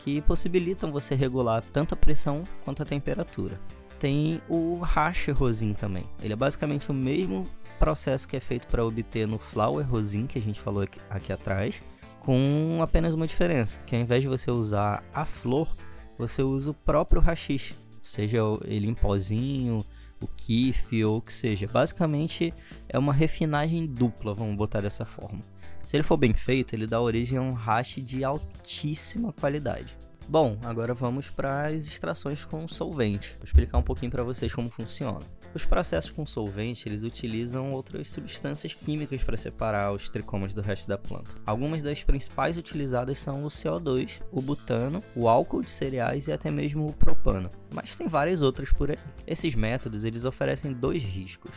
que 0.00 0.20
possibilitam 0.22 0.90
você 0.90 1.14
regular 1.14 1.62
tanto 1.72 1.94
a 1.94 1.96
pressão 1.96 2.42
quanto 2.64 2.82
a 2.82 2.86
temperatura 2.86 3.60
tem 4.02 4.42
o 4.48 4.80
hash 4.80 5.28
rosin 5.28 5.74
também. 5.74 6.04
Ele 6.20 6.32
é 6.32 6.36
basicamente 6.36 6.90
o 6.90 6.94
mesmo 6.94 7.48
processo 7.78 8.26
que 8.26 8.36
é 8.36 8.40
feito 8.40 8.66
para 8.66 8.84
obter 8.84 9.28
no 9.28 9.38
flower 9.38 9.88
rosin 9.88 10.26
que 10.26 10.40
a 10.40 10.42
gente 10.42 10.60
falou 10.60 10.82
aqui, 10.82 10.98
aqui 11.08 11.32
atrás, 11.32 11.80
com 12.22 12.78
apenas 12.80 13.14
uma 13.14 13.26
diferença, 13.26 13.80
que 13.84 13.96
ao 13.96 14.00
invés 14.00 14.22
de 14.22 14.28
você 14.28 14.48
usar 14.48 15.02
a 15.12 15.24
flor, 15.24 15.76
você 16.16 16.40
usa 16.40 16.70
o 16.70 16.74
próprio 16.74 17.20
hashish, 17.20 17.74
seja 18.00 18.38
ele 18.64 18.86
em 18.86 18.94
pozinho, 18.94 19.84
o 20.20 20.28
kiff 20.28 21.04
ou 21.04 21.16
o 21.16 21.20
que 21.20 21.32
seja. 21.32 21.66
Basicamente 21.66 22.54
é 22.88 22.96
uma 22.96 23.12
refinagem 23.12 23.84
dupla, 23.86 24.34
vamos 24.34 24.56
botar 24.56 24.80
dessa 24.80 25.04
forma. 25.04 25.40
Se 25.84 25.96
ele 25.96 26.04
for 26.04 26.16
bem 26.16 26.32
feito, 26.32 26.74
ele 26.74 26.86
dá 26.86 27.00
origem 27.00 27.38
a 27.38 27.42
um 27.42 27.54
hash 27.54 27.96
de 27.96 28.22
altíssima 28.22 29.32
qualidade. 29.32 29.98
Bom, 30.28 30.56
agora 30.62 30.94
vamos 30.94 31.28
para 31.28 31.66
as 31.66 31.86
extrações 31.86 32.44
com 32.44 32.66
solvente. 32.66 33.34
Vou 33.38 33.44
explicar 33.44 33.78
um 33.78 33.82
pouquinho 33.82 34.10
para 34.10 34.22
vocês 34.22 34.54
como 34.54 34.70
funciona. 34.70 35.20
Os 35.54 35.64
processos 35.64 36.10
com 36.10 36.24
solvente, 36.24 36.88
eles 36.88 37.02
utilizam 37.02 37.72
outras 37.72 38.08
substâncias 38.08 38.72
químicas 38.72 39.22
para 39.22 39.36
separar 39.36 39.92
os 39.92 40.08
tricômos 40.08 40.54
do 40.54 40.62
resto 40.62 40.88
da 40.88 40.96
planta. 40.96 41.34
Algumas 41.44 41.82
das 41.82 42.02
principais 42.02 42.56
utilizadas 42.56 43.18
são 43.18 43.44
o 43.44 43.48
CO2, 43.48 44.22
o 44.30 44.40
butano, 44.40 45.02
o 45.14 45.28
álcool 45.28 45.60
de 45.60 45.70
cereais 45.70 46.28
e 46.28 46.32
até 46.32 46.50
mesmo 46.50 46.88
o 46.88 46.94
propano. 46.94 47.50
Mas 47.70 47.94
tem 47.94 48.06
várias 48.06 48.40
outras 48.40 48.72
por 48.72 48.90
aí. 48.90 48.98
Esses 49.26 49.54
métodos, 49.54 50.04
eles 50.04 50.24
oferecem 50.24 50.72
dois 50.72 51.02
riscos. 51.02 51.52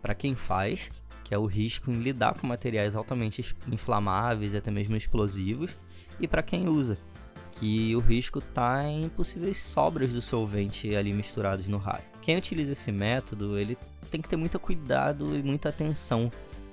Para 0.00 0.14
quem 0.14 0.36
faz, 0.36 0.90
que 1.24 1.34
é 1.34 1.38
o 1.38 1.46
risco 1.46 1.90
em 1.90 1.94
lidar 1.94 2.34
com 2.34 2.46
materiais 2.46 2.94
altamente 2.94 3.56
inflamáveis 3.66 4.54
e 4.54 4.56
até 4.56 4.70
mesmo 4.70 4.96
explosivos, 4.96 5.70
e 6.20 6.28
para 6.28 6.42
quem 6.42 6.68
usa, 6.68 6.98
que 7.60 7.94
o 7.94 8.00
risco 8.00 8.38
está 8.38 8.88
em 8.88 9.10
possíveis 9.10 9.58
sobras 9.58 10.14
do 10.14 10.22
solvente 10.22 10.96
ali 10.96 11.12
misturados 11.12 11.68
no 11.68 11.76
raio. 11.76 12.02
Quem 12.22 12.38
utiliza 12.38 12.72
esse 12.72 12.90
método, 12.90 13.58
ele 13.58 13.76
tem 14.10 14.22
que 14.22 14.28
ter 14.30 14.36
muito 14.36 14.58
cuidado 14.58 15.36
e 15.36 15.42
muita 15.42 15.68
atenção 15.68 16.32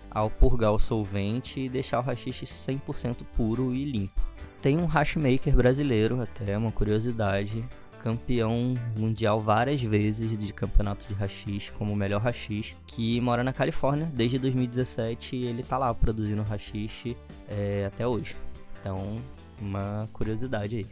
ao 0.09 0.29
purgar 0.29 0.71
o 0.71 0.79
solvente 0.79 1.59
e 1.59 1.67
deixar 1.67 1.99
o 1.99 2.01
rachixe 2.01 2.45
100% 2.45 3.17
puro 3.35 3.75
e 3.75 3.83
limpo. 3.83 4.21
Tem 4.61 4.77
um 4.77 4.85
hashmaker 4.85 5.53
brasileiro, 5.57 6.21
até 6.21 6.57
uma 6.57 6.71
curiosidade, 6.71 7.65
campeão 8.01 8.75
mundial 8.97 9.41
várias 9.41 9.83
vezes 9.83 10.37
de 10.37 10.53
campeonato 10.53 11.05
de 11.05 11.13
rachixe, 11.13 11.69
como 11.73 11.91
o 11.91 11.97
melhor 11.97 12.21
rachixe, 12.21 12.75
que 12.87 13.19
mora 13.19 13.43
na 13.43 13.51
Califórnia 13.51 14.09
desde 14.13 14.39
2017 14.39 15.35
e 15.35 15.45
ele 15.47 15.63
tá 15.63 15.77
lá 15.77 15.93
produzindo 15.93 16.43
rachixe 16.43 17.17
é, 17.49 17.85
até 17.85 18.07
hoje. 18.07 18.37
Então 18.79 19.19
uma 19.59 20.09
curiosidade 20.13 20.77
aí. 20.77 20.87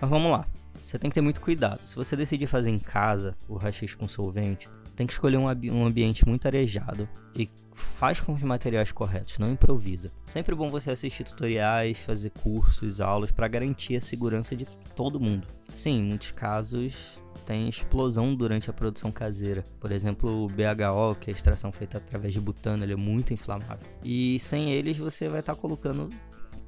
Mas 0.00 0.10
vamos 0.10 0.30
lá. 0.30 0.46
Você 0.80 0.98
tem 0.98 1.10
que 1.10 1.14
ter 1.14 1.20
muito 1.20 1.40
cuidado. 1.40 1.80
Se 1.86 1.94
você 1.94 2.16
decidir 2.16 2.46
fazer 2.46 2.70
em 2.70 2.78
casa 2.78 3.36
o 3.48 3.56
rachixe 3.56 3.96
com 3.96 4.08
solvente, 4.08 4.68
tem 4.96 5.06
que 5.06 5.12
escolher 5.12 5.36
um, 5.36 5.46
um 5.46 5.86
ambiente 5.86 6.26
muito 6.26 6.46
arejado 6.46 7.08
e 7.34 7.48
faz 7.74 8.20
com 8.20 8.32
os 8.32 8.42
materiais 8.42 8.92
corretos, 8.92 9.38
não 9.38 9.52
improvisa. 9.52 10.12
Sempre 10.26 10.54
bom 10.54 10.70
você 10.70 10.90
assistir 10.90 11.24
tutoriais, 11.24 11.98
fazer 11.98 12.30
cursos, 12.30 13.00
aulas 13.00 13.30
para 13.30 13.48
garantir 13.48 13.96
a 13.96 14.00
segurança 14.00 14.54
de 14.54 14.66
todo 14.94 15.20
mundo. 15.20 15.46
Sim, 15.72 15.98
em 15.98 16.02
muitos 16.02 16.30
casos 16.30 17.20
tem 17.46 17.68
explosão 17.68 18.34
durante 18.34 18.68
a 18.68 18.72
produção 18.72 19.10
caseira. 19.10 19.64
Por 19.80 19.90
exemplo, 19.90 20.44
o 20.44 20.48
BHO, 20.48 21.16
que 21.18 21.30
é 21.30 21.32
a 21.32 21.36
extração 21.36 21.72
feita 21.72 21.98
através 21.98 22.32
de 22.32 22.40
butano, 22.40 22.84
ele 22.84 22.92
é 22.92 22.96
muito 22.96 23.32
inflamável. 23.32 23.86
E 24.04 24.38
sem 24.38 24.70
eles 24.70 24.98
você 24.98 25.28
vai 25.28 25.40
estar 25.40 25.54
tá 25.54 25.60
colocando 25.60 26.10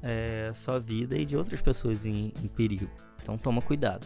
é, 0.01 0.51
sua 0.53 0.79
vida 0.79 1.17
e 1.17 1.25
de 1.25 1.35
outras 1.35 1.61
pessoas 1.61 2.05
em, 2.05 2.31
em 2.43 2.47
perigo. 2.47 2.89
Então 3.21 3.37
toma 3.37 3.61
cuidado. 3.61 4.05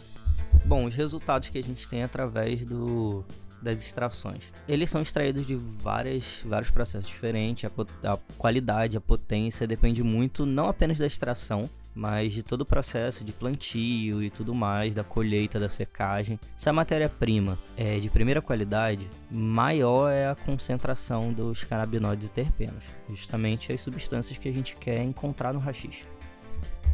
Bom, 0.66 0.86
os 0.86 0.96
resultados 0.96 1.50
que 1.50 1.58
a 1.58 1.64
gente 1.64 1.88
tem 1.88 2.04
através 2.04 2.66
do, 2.66 3.26
das 3.62 3.84
extrações. 3.84 4.52
Eles 4.68 4.90
são 4.90 5.02
extraídos 5.02 5.46
de 5.46 5.56
várias, 5.56 6.42
vários 6.46 6.72
processos 6.72 7.10
diferentes, 7.10 7.70
a, 8.04 8.14
a, 8.14 8.18
qualidade, 8.38 8.98
a 8.98 9.02
potência 9.02 9.68
depende 9.68 10.04
muito 10.04 10.46
não 10.46 10.68
apenas 10.68 10.98
da 10.98 11.06
extração, 11.06 11.70
mas 11.94 12.34
de 12.34 12.44
todo 12.44 12.62
o 12.62 12.66
processo 12.66 13.24
de 13.24 13.32
plantio 13.32 14.24
e 14.24 14.30
tudo 14.30 14.54
mais, 14.54 14.96
da 14.96 15.04
colheita, 15.04 15.60
da 15.60 15.70
secagem. 15.70 16.40
Se 16.56 16.70
a 16.70 16.74
matéria-prima 16.74 17.58
é 17.76 18.00
de 18.00 18.10
primeira 18.10 18.42
qualidade, 18.42 19.10
maior 19.30 20.10
é 20.10 20.30
a 20.30 20.36
concentração 20.36 21.34
dos 21.34 21.64
canabinoides 21.64 22.28
e 22.28 22.32
terpenos, 22.32 22.86
justamente 23.10 23.72
as 23.72 23.82
substâncias 23.82 24.38
que 24.38 24.50
a 24.50 24.54
gente 24.54 24.76
quer 24.76 25.02
encontrar 25.04 25.54
no 25.54 25.60
rachixe. 25.60 26.06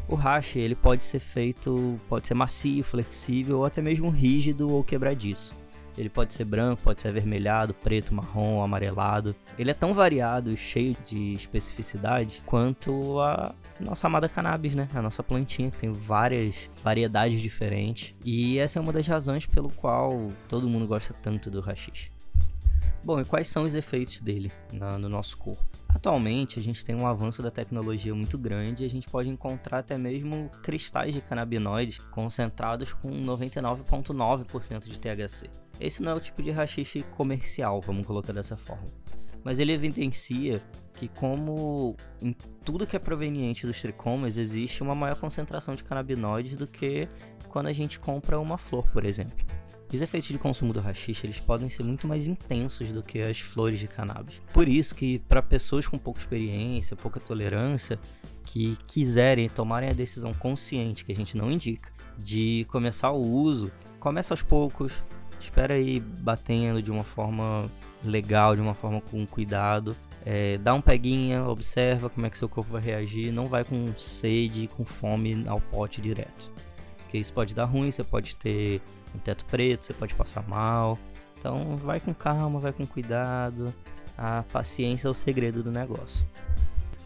O 0.08 0.16
hash 0.16 0.56
ele 0.58 0.76
pode 0.76 1.04
ser 1.04 1.20
feito, 1.20 2.00
pode 2.08 2.28
ser 2.28 2.36
macio, 2.36 2.84
flexível 2.84 3.60
ou 3.60 3.66
até 3.66 3.82
mesmo 3.82 4.10
rígido 4.10 4.70
ou 4.70 4.84
quebradiço. 4.84 5.54
Ele 5.98 6.10
pode 6.10 6.34
ser 6.34 6.44
branco, 6.44 6.84
pode 6.84 7.02
ser 7.02 7.08
avermelhado, 7.08 7.74
preto, 7.74 8.14
marrom, 8.14 8.62
amarelado. 8.62 9.36
Ele 9.58 9.72
é 9.72 9.74
tão 9.74 9.94
variado 9.94 10.52
e 10.52 10.58
cheio 10.58 10.96
de 11.06 11.34
especificidade 11.34 12.42
quanto 12.46 13.20
a 13.20 13.56
nossa 13.80 14.08
amada 14.08 14.30
cannabis, 14.30 14.76
né? 14.76 14.88
A 14.94 15.02
nossa 15.02 15.22
plantinha, 15.24 15.72
que 15.72 15.80
tem 15.80 15.92
várias 15.92 16.70
variedades 16.84 17.42
diferentes. 17.42 18.16
E 18.24 18.58
essa 18.58 18.80
é 18.80 18.82
uma 18.82 18.94
das 18.94 19.08
razões 19.08 19.46
pelo 19.46 19.70
qual 19.70 20.32
todo 20.48 20.70
mundo 20.70 20.88
gosta 20.88 21.14
tanto 21.14 21.50
do 21.50 21.62
hashish. 21.62 22.12
Bom, 23.04 23.22
e 23.22 23.26
quais 23.26 23.48
são 23.48 23.64
os 23.64 23.76
efeitos 23.76 24.20
dele 24.20 24.52
na, 24.72 24.98
no 24.98 25.08
nosso 25.08 25.38
corpo? 25.38 25.64
Atualmente, 25.88 26.60
a 26.60 26.62
gente 26.62 26.84
tem 26.84 26.94
um 26.96 27.08
avanço 27.08 27.42
da 27.42 27.50
tecnologia 27.50 28.14
muito 28.14 28.38
grande 28.38 28.84
e 28.84 28.86
a 28.86 28.90
gente 28.90 29.08
pode 29.08 29.30
encontrar 29.30 29.80
até 29.80 29.98
mesmo 29.98 30.50
cristais 30.62 31.14
de 31.14 31.22
canabinoides 31.22 32.00
concentrados 32.00 32.92
com 32.94 33.10
99,9% 33.10 34.90
de 34.90 35.00
THC. 35.00 35.50
Esse 35.80 36.02
não 36.02 36.12
é 36.12 36.16
o 36.16 36.20
tipo 36.20 36.42
de 36.42 36.52
rachixe 36.52 37.04
comercial, 37.16 37.80
vamos 37.80 38.06
colocar 38.06 38.34
dessa 38.34 38.58
forma. 38.58 38.88
Mas 39.46 39.60
ele 39.60 39.72
evidencia 39.72 40.60
que, 40.96 41.08
como 41.08 41.96
em 42.20 42.36
tudo 42.64 42.88
que 42.88 42.96
é 42.96 43.00
proveniente 43.00 43.68
dos 43.68 43.80
tricomas, 43.80 44.38
existe 44.38 44.82
uma 44.82 44.96
maior 44.96 45.16
concentração 45.18 45.76
de 45.76 45.84
canabinoides 45.84 46.58
do 46.58 46.66
que 46.66 47.08
quando 47.48 47.68
a 47.68 47.74
gente 47.74 48.00
compra 48.00 48.40
uma 48.40 48.58
flor, 48.58 48.90
por 48.92 49.06
exemplo. 49.06 49.46
Os 49.94 50.02
efeitos 50.02 50.30
de 50.30 50.40
consumo 50.40 50.74
do 50.74 50.82
rachixe 50.82 51.28
eles 51.28 51.40
podem 51.40 51.70
ser 51.70 51.84
muito 51.84 52.08
mais 52.08 52.28
intensos 52.28 52.92
do 52.92 53.04
que 53.04 53.22
as 53.22 53.40
flores 53.40 53.80
de 53.80 53.88
cannabis. 53.88 54.42
Por 54.52 54.68
isso 54.68 54.96
que 54.96 55.20
para 55.20 55.44
pessoas 55.44 55.88
com 55.88 55.98
pouca 55.98 56.20
experiência, 56.20 56.98
pouca 56.98 57.20
tolerância, 57.20 58.00
que 58.44 58.76
quiserem 58.88 59.48
tomarem 59.48 59.90
a 59.90 59.94
decisão 59.94 60.34
consciente, 60.34 61.06
que 61.06 61.12
a 61.12 61.16
gente 61.16 61.38
não 61.38 61.52
indica, 61.52 61.92
de 62.18 62.66
começar 62.70 63.12
o 63.12 63.22
uso, 63.22 63.72
começa 64.00 64.34
aos 64.34 64.42
poucos, 64.42 64.92
espera 65.46 65.76
aí 65.76 66.00
batendo 66.00 66.82
de 66.82 66.92
uma 66.92 67.04
forma 67.04 67.70
legal, 68.04 68.56
de 68.56 68.62
uma 68.62 68.74
forma 68.74 69.02
com 69.02 69.26
cuidado. 69.26 69.96
É, 70.26 70.58
dá 70.58 70.74
um 70.74 70.82
peguinha, 70.82 71.44
observa 71.48 72.10
como 72.10 72.26
é 72.26 72.30
que 72.30 72.38
seu 72.38 72.50
corpo 72.50 72.72
vai 72.72 72.82
reagir, 72.82 73.32
não 73.32 73.48
vai 73.48 73.64
com 73.64 73.96
sede, 73.96 74.68
com 74.76 74.84
fome 74.84 75.46
ao 75.48 75.62
pote 75.62 76.02
direto. 76.02 76.52
Porque 76.98 77.18
isso 77.18 77.32
pode 77.32 77.54
dar 77.54 77.66
ruim, 77.66 77.92
você 77.92 78.04
pode 78.04 78.36
ter 78.36 78.82
um 79.14 79.20
teto 79.20 79.46
preto, 79.46 79.86
você 79.86 79.94
pode 79.94 80.14
passar 80.16 80.48
mal. 80.48 80.98
Então 81.38 81.76
vai 81.78 82.00
com 82.00 82.14
calma, 82.14 82.60
vai 82.60 82.74
com 82.74 82.86
cuidado. 82.86 83.74
A 84.18 84.44
paciência 84.52 85.08
é 85.08 85.12
o 85.12 85.14
segredo 85.14 85.62
do 85.62 85.72
negócio. 85.72 86.28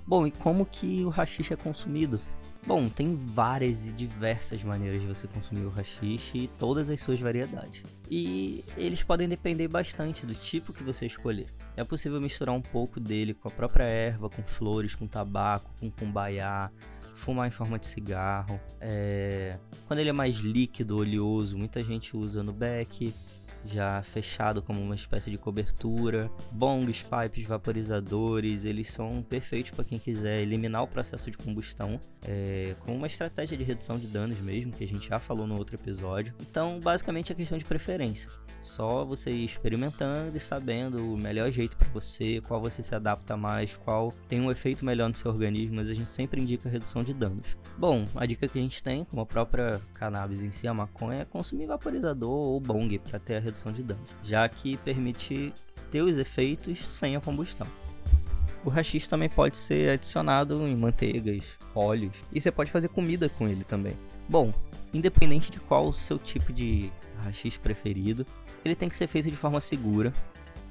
Bom, 0.08 0.26
e 0.26 0.32
como 0.32 0.66
que 0.66 1.04
o 1.04 1.10
rachixe 1.10 1.54
é 1.54 1.58
consumido? 1.58 2.20
Bom, 2.66 2.88
tem 2.90 3.16
várias 3.16 3.90
e 3.90 3.94
diversas 3.94 4.64
maneiras 4.64 5.02
de 5.02 5.08
você 5.08 5.28
consumir 5.28 5.66
o 5.66 5.70
hashish 5.70 6.36
e 6.36 6.48
todas 6.60 6.90
as 6.90 7.00
suas 7.00 7.20
variedades. 7.20 7.84
E 8.10 8.64
eles 8.78 9.02
podem 9.02 9.28
depender 9.28 9.68
bastante 9.68 10.26
do 10.26 10.36
tipo 10.36 10.74
que 10.74 10.84
você 10.84 11.06
escolher. 11.06 11.48
É 11.76 11.84
possível 11.84 12.20
misturar 12.20 12.54
um 12.54 12.62
pouco 12.62 13.00
dele 13.00 13.34
com 13.34 13.48
a 13.48 13.52
própria 13.52 13.86
erva, 13.86 14.30
com 14.30 14.44
flores, 14.44 14.94
com 14.94 15.08
tabaco, 15.08 15.74
com 15.80 15.90
cumbaiá, 15.90 16.70
fumar 17.14 17.48
em 17.48 17.52
forma 17.52 17.80
de 17.80 17.86
cigarro. 17.86 18.60
É... 18.80 19.58
Quando 19.88 20.00
ele 20.00 20.10
é 20.10 20.14
mais 20.14 20.36
líquido, 20.38 20.98
oleoso, 20.98 21.58
muita 21.58 21.84
gente 21.84 22.16
usa 22.16 22.44
no 22.44 22.54
beck, 22.54 23.14
já 23.66 24.02
fechado 24.02 24.62
como 24.62 24.82
uma 24.82 24.96
espécie 24.96 25.30
de 25.30 25.38
cobertura. 25.38 26.30
Bongs, 26.52 27.04
pipes, 27.04 27.48
vaporizadores, 27.48 28.66
eles 28.66 28.90
são 28.92 29.22
perfeitos 29.22 29.72
para 29.72 29.84
quem 29.84 30.00
quiser 30.00 30.42
eliminar 30.42 30.84
o 30.84 30.88
processo 30.88 31.30
de 31.30 31.38
combustão, 31.38 32.00
é, 32.22 32.76
com 32.82 32.96
uma 32.96 33.08
estratégia 33.08 33.58
de 33.58 33.64
redução 33.64 33.98
de 33.98 34.08
danos 34.08 34.40
mesmo, 34.40 34.72
que 34.72 34.84
a 34.84 34.88
gente 34.88 35.10
já 35.10 35.20
falou 35.20 35.48
no 35.48 35.58
outro 35.58 35.76
episódio. 35.76 36.34
Então, 36.40 36.80
basicamente 36.80 37.32
é 37.32 37.36
questão 37.36 37.58
de 37.58 37.66
preferência. 37.66 38.30
Só 38.62 39.06
você 39.06 39.32
ir 39.32 39.46
experimentando 39.46 40.36
e 40.36 40.40
sabendo 40.40 41.14
o 41.14 41.18
melhor 41.18 41.50
jeito 41.50 41.78
para 41.78 41.88
você, 41.90 42.42
qual 42.42 42.60
você 42.60 42.84
se 42.84 42.94
adapta 42.94 43.38
mais, 43.38 43.78
qual 43.78 44.14
tem 44.28 44.42
um 44.42 44.52
efeito 44.52 44.84
melhor 44.84 45.08
no 45.08 45.16
seu 45.16 45.32
organismo, 45.32 45.78
mas 45.78 45.90
a 45.90 45.94
gente 45.94 46.10
sempre 46.10 46.42
indica 46.42 46.70
redução 46.70 47.04
de 47.04 47.14
danos. 47.14 47.56
Bom, 47.78 48.06
a 48.16 48.26
dica 48.26 48.48
que 48.48 48.60
a 48.60 48.62
gente 48.62 48.84
tem, 48.84 49.06
como 49.06 49.22
a 49.22 49.26
própria 49.26 49.80
cannabis 49.94 50.44
em 50.44 50.52
si, 50.52 50.68
a 50.68 50.74
maconha, 50.74 51.22
é 51.22 51.26
consumir 51.26 51.66
vaporizador 51.68 52.30
ou 52.30 52.60
bong 52.60 53.00
para 53.00 53.20
ter 53.20 53.38
a 53.38 53.40
redução 53.50 53.72
de 53.72 53.84
danos, 53.84 54.10
já 54.24 54.48
que 54.48 54.78
permite 54.78 55.54
ter 55.92 56.02
os 56.02 56.18
efeitos 56.18 56.88
sem 56.88 57.16
a 57.16 57.20
combustão. 57.20 57.68
O 58.64 58.70
hashish 58.70 59.08
também 59.08 59.30
pode 59.30 59.58
ser 59.58 59.92
adicionado 59.92 60.68
em 60.68 60.76
manteigas, 60.76 61.58
óleos, 61.74 62.24
e 62.32 62.42
você 62.42 62.52
pode 62.52 62.72
fazer 62.72 62.90
comida 62.90 63.30
com 63.30 63.48
ele 63.48 63.64
também. 63.64 63.94
Bom, 64.28 64.54
independente 64.94 65.52
de 65.52 65.60
qual 65.60 65.88
o 65.88 65.94
seu 65.94 66.18
tipo 66.18 66.52
de 66.52 66.92
hashish 67.24 67.58
preferido, 67.58 68.26
ele 68.64 68.76
tem 68.76 68.90
que 68.90 68.96
ser 68.96 69.08
feito 69.08 69.30
de 69.30 69.36
forma 69.36 69.62
segura 69.62 70.14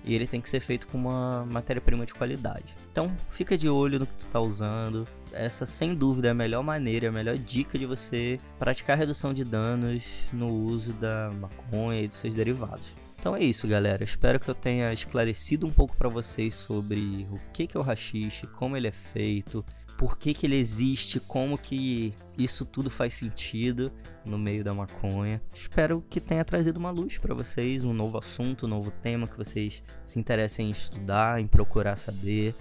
e 0.09 0.15
ele 0.15 0.27
tem 0.27 0.41
que 0.41 0.49
ser 0.49 0.61
feito 0.61 0.87
com 0.89 0.97
uma 0.97 1.45
matéria-prima 1.45 2.07
de 2.07 2.15
qualidade. 2.15 2.75
Então, 2.91 3.15
fica 3.29 3.59
de 3.59 3.69
olho 3.69 3.99
no 3.99 4.07
que 4.07 4.15
tu 4.15 4.25
está 4.25 4.41
usando. 4.41 5.07
Essa, 5.31 5.67
sem 5.67 5.95
dúvida, 5.95 6.29
é 6.29 6.31
a 6.31 6.35
melhor 6.35 6.63
maneira, 6.65 7.11
a 7.11 7.13
melhor 7.13 7.37
dica 7.37 7.79
de 7.79 7.85
você 7.85 8.41
praticar 8.59 8.97
redução 8.97 9.35
de 9.35 9.45
danos 9.45 10.03
no 10.33 10.49
uso 10.49 10.95
da 10.95 11.31
maconha 11.39 12.01
e 12.01 12.09
dos 12.09 12.17
seus 12.17 12.35
derivados. 12.35 12.97
Então 13.21 13.37
é 13.37 13.43
isso, 13.43 13.69
galera. 13.69 14.03
Espero 14.03 14.41
que 14.41 14.49
eu 14.49 14.55
tenha 14.55 14.91
esclarecido 14.95 15.67
um 15.67 15.71
pouco 15.71 15.95
para 15.95 16.09
vocês 16.09 16.55
sobre 16.55 17.29
o 17.31 17.39
que, 17.53 17.67
que 17.67 17.77
é 17.77 17.81
o 17.81 17.83
rachixe, 17.83 18.47
como 18.47 18.79
ele 18.79 18.87
é 18.89 18.93
feito, 18.93 19.63
por 19.99 20.17
que, 20.17 20.33
que 20.33 20.47
ele 20.47 20.57
existe, 20.57 21.19
como 21.19 21.59
que 21.59 22.15
isso 22.39 22.65
tudo 22.65 22.89
faz 22.89 23.15
sentido 23.15 23.93
no 24.25 24.39
meio 24.39 24.63
da 24.63 24.73
maconha. 24.73 25.43
Espero 25.53 26.05
que 26.09 26.21
tenha 26.21 26.45
trazido 26.45 26.79
uma 26.79 26.93
luz 26.93 27.19
para 27.19 27.35
vocês, 27.35 27.85
um 27.85 27.93
novo 27.93 28.17
assunto, 28.17 28.67
um 28.67 28.69
novo 28.69 28.93
tema 28.93 29.27
que 29.27 29.37
vocês 29.37 29.83
se 30.07 30.17
interessem 30.21 30.69
em 30.69 30.71
estudar, 30.71 31.41
em 31.41 31.49
procurar 31.49 31.97
saber. 31.97 32.55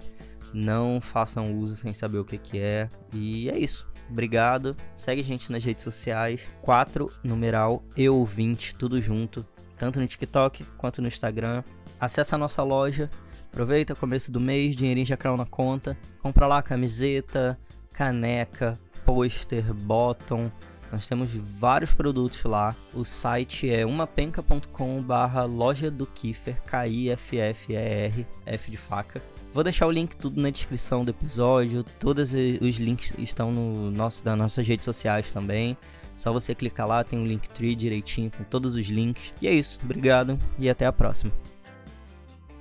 Não 0.52 1.00
façam 1.00 1.56
uso 1.56 1.76
sem 1.76 1.94
saber 1.94 2.18
o 2.18 2.24
que, 2.24 2.38
que 2.38 2.58
é. 2.58 2.90
E 3.12 3.48
é 3.48 3.56
isso. 3.56 3.86
Obrigado. 4.10 4.76
Segue 4.96 5.20
a 5.20 5.24
gente 5.24 5.52
nas 5.52 5.62
redes 5.62 5.84
sociais. 5.84 6.40
4 6.62 7.08
numeral 7.22 7.84
eu 7.96 8.24
20, 8.24 8.74
tudo 8.74 9.00
junto. 9.00 9.46
Tanto 9.78 10.00
no 10.00 10.08
TikTok 10.08 10.64
quanto 10.76 11.00
no 11.00 11.06
Instagram. 11.06 11.62
Acesse 12.00 12.34
a 12.34 12.38
nossa 12.38 12.64
loja 12.64 13.08
Aproveita 13.52 13.94
começo 13.94 14.30
do 14.30 14.40
mês, 14.40 14.76
dinheirinho 14.76 15.06
já 15.06 15.16
caiu 15.16 15.36
na 15.36 15.46
conta. 15.46 15.96
Compra 16.22 16.46
lá 16.46 16.62
camiseta, 16.62 17.58
caneca, 17.92 18.78
pôster, 19.04 19.74
bottom. 19.74 20.50
Nós 20.90 21.06
temos 21.06 21.30
vários 21.32 21.92
produtos 21.92 22.42
lá. 22.44 22.74
O 22.94 23.04
site 23.04 23.68
é 23.68 23.84
umapenca.com 23.84 25.02
barra 25.02 25.44
loja 25.44 25.90
do 25.90 26.06
Kiffer, 26.06 26.62
K-I-F-F-E-R, 26.62 28.26
F 28.46 28.70
de 28.70 28.76
faca. 28.76 29.22
Vou 29.52 29.64
deixar 29.64 29.86
o 29.86 29.90
link 29.90 30.16
tudo 30.16 30.40
na 30.40 30.50
descrição 30.50 31.04
do 31.04 31.10
episódio. 31.10 31.82
Todos 31.98 32.32
os 32.32 32.76
links 32.76 33.12
estão 33.18 33.50
no 33.50 33.90
nosso, 33.90 34.24
nas 34.24 34.36
nossas 34.36 34.66
redes 34.66 34.84
sociais 34.84 35.32
também. 35.32 35.76
Só 36.16 36.32
você 36.32 36.54
clicar 36.54 36.86
lá, 36.86 37.04
tem 37.04 37.18
um 37.18 37.26
link 37.26 37.48
tree 37.50 37.74
direitinho 37.74 38.30
com 38.30 38.44
todos 38.44 38.74
os 38.74 38.86
links. 38.88 39.32
E 39.40 39.46
é 39.46 39.52
isso. 39.52 39.78
Obrigado 39.82 40.38
e 40.58 40.68
até 40.68 40.84
a 40.84 40.92
próxima. 40.92 41.32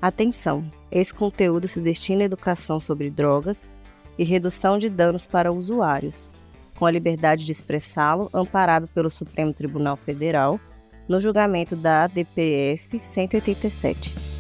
Atenção! 0.02 0.64
Esse 0.92 1.14
conteúdo 1.14 1.68
se 1.68 1.82
destina 1.82 2.22
à 2.22 2.26
educação 2.26 2.80
sobre 2.80 3.10
drogas 3.10 3.68
e 4.18 4.24
redução 4.24 4.78
de 4.78 4.90
danos 4.90 5.26
para 5.26 5.52
usuários, 5.52 6.30
com 6.78 6.86
a 6.86 6.92
liberdade 6.92 7.46
de 7.46 7.52
expressá-lo, 7.52 8.30
amparado 8.34 8.88
pelo 8.88 9.10
Supremo 9.10 9.54
Tribunal 9.54 9.98
Federal, 9.98 10.60
no 11.08 11.20
julgamento 11.20 11.76
da 11.76 12.04
ADPF 12.04 13.00
187. 13.00 14.37